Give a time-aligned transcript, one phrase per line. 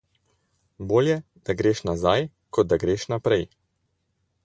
[0.91, 1.17] Bolje,
[1.51, 2.27] da greš nazaj,
[2.59, 3.43] kot da greš naprej.